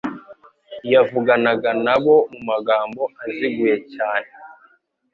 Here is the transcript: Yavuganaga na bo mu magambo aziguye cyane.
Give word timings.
Yavuganaga 0.93 1.69
na 1.85 1.95
bo 2.03 2.15
mu 2.31 2.39
magambo 2.49 3.01
aziguye 3.23 3.75
cyane. 3.93 4.29